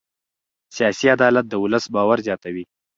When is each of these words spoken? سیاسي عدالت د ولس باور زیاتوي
سیاسي 0.75 1.07
عدالت 1.15 1.45
د 1.49 1.53
ولس 1.63 1.85
باور 1.93 2.17
زیاتوي 2.27 2.63